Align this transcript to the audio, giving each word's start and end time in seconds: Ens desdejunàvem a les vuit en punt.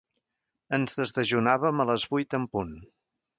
Ens 0.77 0.97
desdejunàvem 0.99 1.85
a 1.85 1.87
les 1.91 2.07
vuit 2.15 2.39
en 2.39 2.49
punt. 2.57 2.75